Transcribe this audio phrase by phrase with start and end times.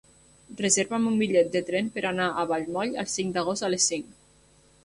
[0.61, 4.13] Reserva'm un bitllet de tren per anar a Vallmoll el cinc d'agost a les cinc.